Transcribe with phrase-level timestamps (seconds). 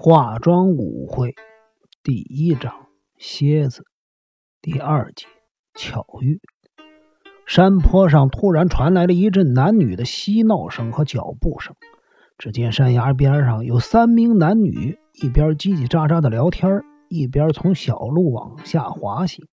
[0.00, 1.34] 化妆舞会
[2.04, 3.82] 第一章：蝎子
[4.62, 5.26] 第二节：
[5.74, 6.40] 巧遇。
[7.44, 11.74] 山坡上突然传来了一阵男女的嬉闹声和脚步声。
[12.38, 19.48] 只见山崖边上有三名男女，一边叽叽喳喳的聊天，一边从小路往下滑行。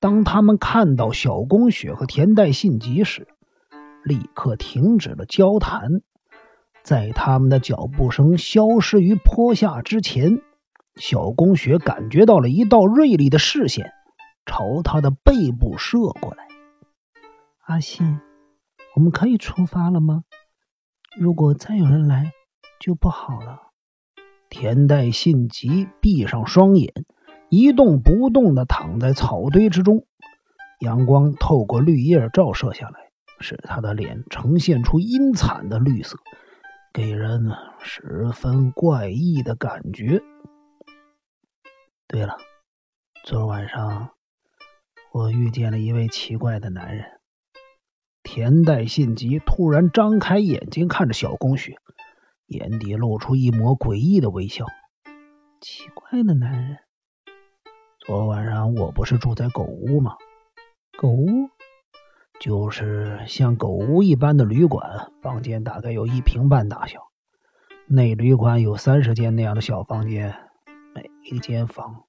[0.00, 3.28] 当他们看到小宫雪和田代信吉时，
[4.02, 6.02] 立刻停止了交谈。
[6.86, 10.40] 在他们的脚步声消失于坡下之前，
[10.94, 13.90] 小宫雪感觉到了一道锐利的视线
[14.44, 16.46] 朝他的背部射过来。
[17.64, 18.20] 阿信，
[18.94, 20.22] 我们可以出发了吗？
[21.18, 22.30] 如果再有人来，
[22.78, 23.62] 就不好了。
[24.48, 26.92] 田代信吉闭上双眼，
[27.48, 30.06] 一动不动地躺在草堆之中，
[30.78, 33.10] 阳光透过绿叶照射下来，
[33.40, 36.16] 使他的脸呈现出阴惨的绿色。
[36.96, 40.22] 给人十分怪异的感觉。
[42.08, 42.38] 对了，
[43.22, 44.12] 昨晚上
[45.12, 47.04] 我遇见了一位奇怪的男人。
[48.22, 51.76] 田代信吉突然张开眼睛看着小宫雪，
[52.46, 54.64] 眼底露出一抹诡异的微笑。
[55.60, 56.78] 奇怪的男人？
[58.06, 60.16] 昨晚上我不是住在狗屋吗？
[60.96, 61.50] 狗屋？
[62.38, 67.00] 就是像狗屋一般的旅馆，房间大概有一平半大小。
[67.86, 70.34] 那旅馆有三十间那样的小房间，
[70.94, 72.04] 每一间房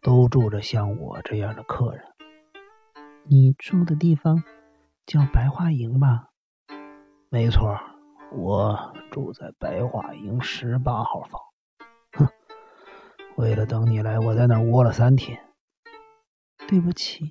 [0.00, 2.04] 都住着像我这样的客人。
[3.24, 4.42] 你住的地方
[5.06, 6.28] 叫白桦营吧？
[7.28, 7.78] 没错，
[8.32, 11.40] 我住在白桦营十八号房。
[12.12, 12.28] 哼，
[13.36, 15.44] 为了等你来，我在那儿窝了三天。
[16.68, 17.30] 对不起，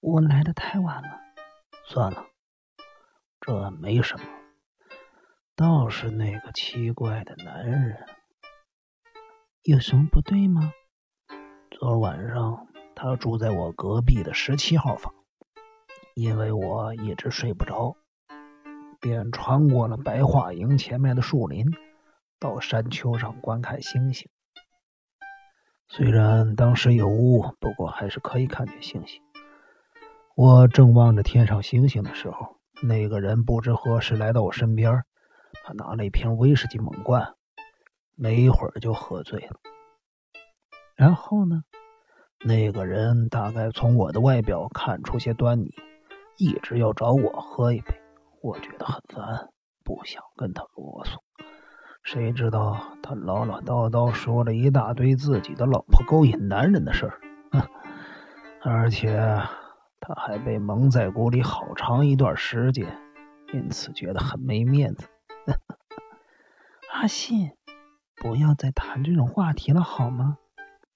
[0.00, 1.23] 我来的太晚了。
[1.86, 2.26] 算了，
[3.40, 4.24] 这没什么。
[5.54, 8.06] 倒是那个奇怪的男人，
[9.62, 10.72] 有什么不对吗？
[11.70, 15.14] 昨晚上他住在我隔壁的十七号房，
[16.14, 17.96] 因为我一直睡不着，
[18.98, 21.66] 便穿过了白桦营前面的树林，
[22.40, 24.30] 到山丘上观看星星。
[25.86, 29.22] 虽然当时有雾，不过还是可以看见星星。
[30.36, 35.04] 我正望着天上星星的时候，那个人不知何时来到我身边，
[35.64, 37.34] 他拿了一瓶威士忌猛灌，
[38.16, 39.60] 没一会儿就喝醉了。
[40.96, 41.62] 然后呢，
[42.44, 45.72] 那个人大概从我的外表看出些端倪，
[46.36, 47.94] 一直要找我喝一杯。
[48.42, 49.50] 我觉得很烦，
[49.84, 51.18] 不想跟他啰嗦。
[52.02, 57.20] 谁知道他唠唠叨叨说了一大堆自己的老婆勾引男人的事儿，
[58.62, 59.40] 而且。
[60.06, 62.86] 他还被蒙在鼓里好长一段时间，
[63.54, 65.08] 因此觉得很没面子。
[66.92, 67.52] 阿信，
[68.16, 70.36] 不要再谈这种话题了，好吗？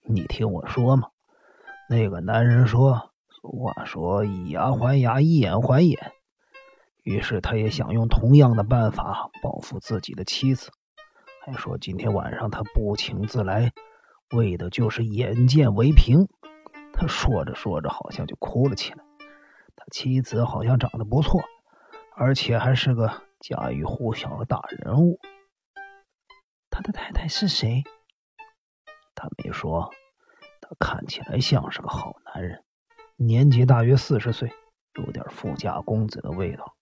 [0.06, 1.08] 你听我说嘛。
[1.88, 6.12] 那个男人说：“俗话说，以牙还牙，以眼还眼。”
[7.02, 10.70] 于是他也想用同样的办法报复自己的妻子，
[11.46, 13.72] 还说今天晚上他不请自来，
[14.36, 16.28] 为的就是眼见为凭。
[17.00, 19.04] 他说着说着，好像就哭了起来。
[19.76, 21.40] 他妻子好像长得不错，
[22.16, 25.20] 而且还是个家喻户晓的大人物。
[26.68, 27.84] 他的太太是谁？
[29.14, 29.88] 他没说。
[30.60, 32.64] 他看起来像是个好男人，
[33.14, 34.52] 年纪大约四十岁，
[34.96, 36.74] 有点富家公子的味道。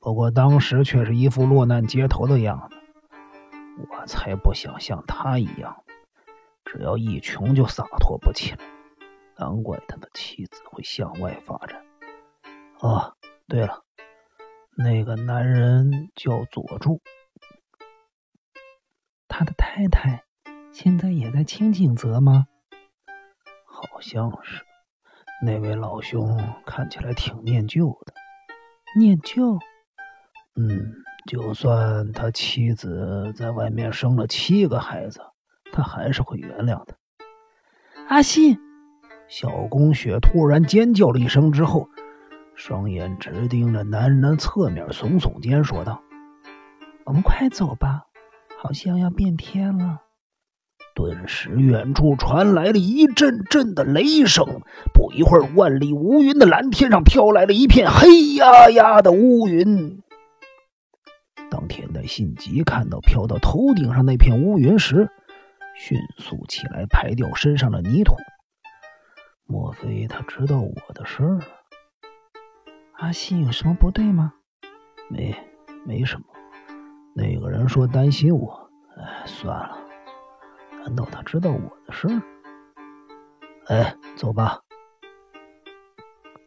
[0.00, 2.76] 不过当时却是一副落难街头的样子。
[3.88, 5.84] 我才不想像他一样，
[6.64, 8.71] 只要一穷就洒脱不起来。
[9.42, 11.84] 难怪他的妻子会向外发展。
[12.78, 13.16] 哦，
[13.48, 13.82] 对了，
[14.76, 17.00] 那个男人叫佐助，
[19.26, 20.22] 他的太太
[20.70, 22.46] 现在也在清景泽吗？
[23.64, 24.64] 好像是。
[25.44, 28.14] 那位老兄看起来挺念旧的。
[28.96, 29.58] 念旧？
[30.54, 30.92] 嗯，
[31.26, 35.20] 就算他妻子在外面生了七个孩子，
[35.72, 36.96] 他还是会原谅的。
[38.06, 38.56] 阿信。
[39.34, 41.88] 小宫雪突然尖叫了一声之后，
[42.54, 46.02] 双眼直盯着男人的侧面，耸耸肩说道
[47.06, 48.02] ：“我们快走吧，
[48.58, 50.02] 好像要变天了。”
[50.94, 54.44] 顿时，远处传来了一阵阵的雷声。
[54.92, 60.02] 不一会儿，万里无云的蓝天上飘来了一片黑压压的乌云。
[61.50, 65.08] 当田代信吉看到飘到头顶上那片乌云时，
[65.74, 68.14] 迅速起来拍掉身上的泥土。
[69.46, 71.40] 莫非他知道我的事儿？
[72.94, 74.32] 阿信有什么不对吗？
[75.10, 75.34] 没，
[75.84, 76.24] 没什么。
[77.14, 78.70] 那个人说担心我。
[78.96, 79.76] 哎，算了，
[80.84, 82.22] 难道他知道我的事儿？
[83.66, 84.60] 哎，走吧。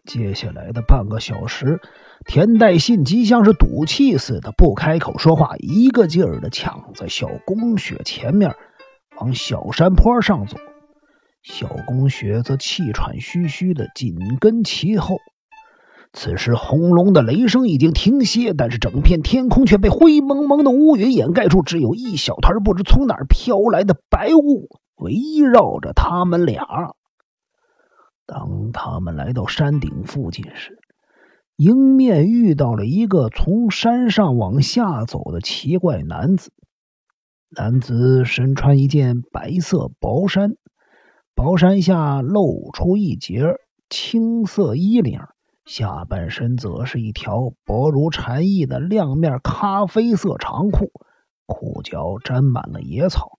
[0.05, 1.79] 接下来的半个小时，
[2.25, 8.55] 田代信吉像是赌气似的，不开口说话，一个劲儿的抢在小宫雪前面，
[9.17, 10.57] 往小山坡上走。
[11.45, 15.17] 小宫雪则气喘吁吁的紧跟其后。
[16.11, 25.13] 此时，轰隆的雷声已经停歇，但是整片天空却被灰蒙蒙的乌云掩盖住，只有一小团不知从哪儿飘来的白雾围
[25.51, 26.65] 绕着他们俩。
[28.25, 30.79] 当他们来到山顶附近时，
[31.57, 36.51] 迎面遇到了一个从山上往下走的奇怪男子。
[37.55, 40.55] 男子身穿一件白色薄衫，
[41.35, 43.57] 薄衫下露出一截
[43.89, 45.19] 青色衣领。
[45.65, 50.91] 下半身则是一条薄如蝉翼的亮面咖啡色长裤，
[51.45, 53.37] 裤脚沾满了野草。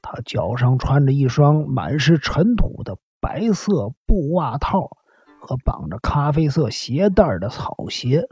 [0.00, 4.90] 他脚上穿着一双满是尘土的白色布袜套
[5.40, 8.28] 和绑着咖啡色鞋带的草鞋，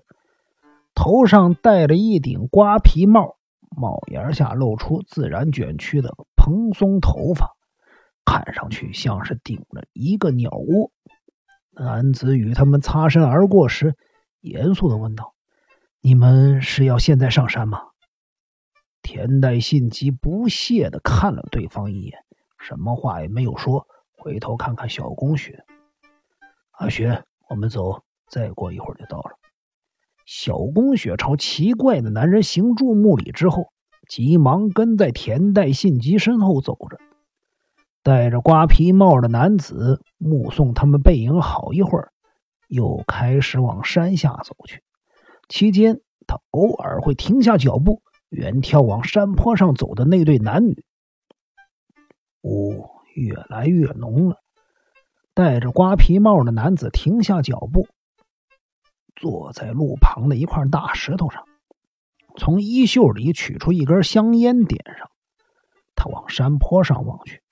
[0.94, 3.36] 头上戴着一顶瓜皮帽，
[3.76, 7.55] 帽檐下露出自然卷曲的蓬松头发，
[8.26, 10.92] 看上去像是顶了一个鸟窝。
[11.70, 13.94] 男子与他们擦身而过时，
[14.40, 15.34] 严肃的问道
[16.02, 17.80] ：“你们是要现在上山吗？”
[19.02, 22.18] 田代信吉不屑的看了对方一眼，
[22.58, 23.86] 什么话也没有说，
[24.18, 25.64] 回头看看小宫雪。
[26.72, 29.30] 阿雪，我们走，再过一会儿就到了。
[30.24, 33.72] 小宫雪朝奇怪的男人行注目礼之后，
[34.08, 36.98] 急忙跟在田代信吉身后走着。
[38.06, 42.12] 戴着瓜皮帽的男子目送他们背影好一会儿，
[42.68, 44.80] 又开始往山下走去。
[45.48, 50.84] 期间，他偶尔会停下脚步，远眺往山坡上走的那对男女。
[52.42, 54.36] 雾越来越浓了。
[55.34, 57.88] 戴着瓜皮帽的男子停下脚步，
[59.16, 61.44] 坐在路旁的一块大石头上，
[62.36, 65.10] 从衣袖里取出一根香烟，点上。
[65.96, 67.42] 他往山坡上望去。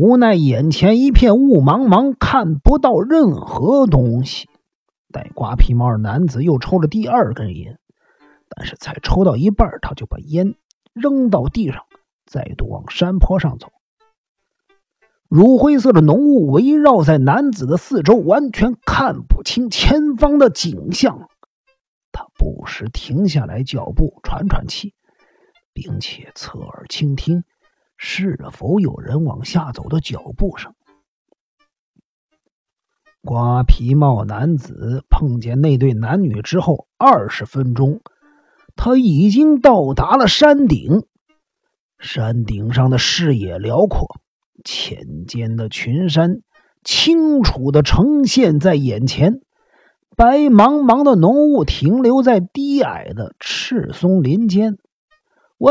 [0.00, 4.48] 无奈眼前一片雾茫茫，看不到任何东西。
[5.12, 7.78] 戴瓜皮帽的男子又抽了第二根烟，
[8.48, 10.54] 但是才抽到一半，他就把烟
[10.94, 11.82] 扔到地上，
[12.24, 13.68] 再度往山坡上走。
[15.28, 21.28] 乳灰色的浓雾围绕在男子的四周，完全看不清前方的景象。
[22.10, 24.94] 他不时停下来脚步，喘喘气，
[25.74, 27.44] 并且侧耳倾听。
[28.02, 30.72] 是否有人往下走的脚步声？
[33.20, 38.00] 瓜皮帽男子碰见那对男女之后，二十分钟，
[38.74, 41.04] 他已经到达了山顶。
[41.98, 44.08] 山顶上的视野辽阔，
[44.64, 46.40] 浅间的群山
[46.82, 49.42] 清楚的呈现在眼前，
[50.16, 54.78] 白茫茫的浓雾停留在低矮的赤松林间。
[55.58, 55.70] 喂！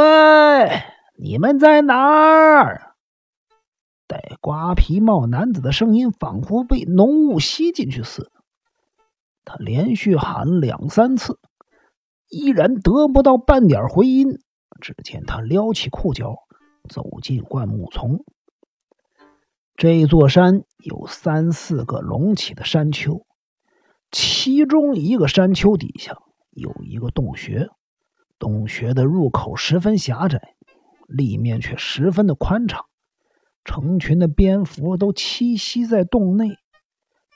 [1.22, 2.96] 你们在哪儿？
[4.08, 8.32] 戴瓜皮帽男子的声音仿佛被浓雾吸进去似的。
[9.44, 11.38] 他连续喊两三次，
[12.30, 14.40] 依然得不到半点回音。
[14.80, 16.38] 只见他撩起裤脚，
[16.88, 18.24] 走进灌木丛。
[19.76, 23.26] 这座山有三四个隆起的山丘，
[24.10, 26.18] 其中一个山丘底下
[26.52, 27.68] 有一个洞穴，
[28.40, 30.56] 洞穴的入口十分狭窄。
[31.10, 32.86] 里面却十分的宽敞，
[33.66, 36.50] 成群的蝙蝠都栖息在洞内。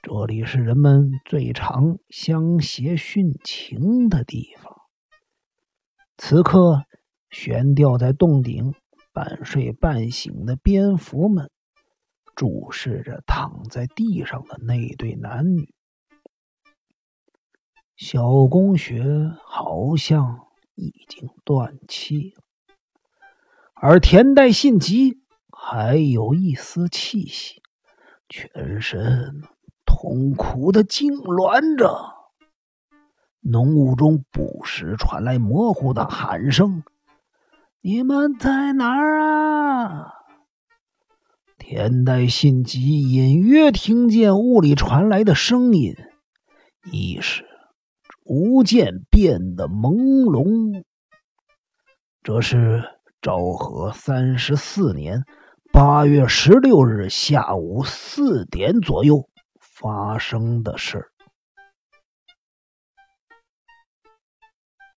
[0.02, 4.76] 这里是人们最常相携殉情的地方。
[6.18, 6.84] 此刻，
[7.30, 8.74] 悬吊在洞顶、
[9.12, 11.50] 半睡半醒的蝙蝠们，
[12.36, 15.74] 注视着躺在地上的那对男女。
[17.96, 19.04] 小宫雪
[19.46, 22.43] 好像已经断气了。
[23.86, 25.20] 而田代信吉
[25.52, 27.62] 还有一丝气息，
[28.30, 29.42] 全身
[29.86, 31.94] 痛苦的痉挛着。
[33.42, 36.86] 浓雾中不时传来模糊的喊声
[37.84, 40.14] ：“你们在哪儿啊？”
[41.60, 45.94] 田代信吉隐约听见雾里传来的声音，
[46.90, 47.44] 意识
[48.08, 50.86] 逐渐变得朦胧。
[52.24, 52.82] 这是。
[53.24, 55.24] 昭和三十四年
[55.72, 59.30] 八月十六日下午四点左右
[59.62, 61.13] 发生的事儿。